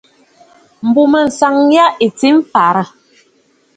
M̀bùmânsaŋ 0.87 1.55
yâ 1.73 1.85
ɨ̀ 2.05 2.09
kwo 2.17 2.29
mfəərə. 2.39 2.83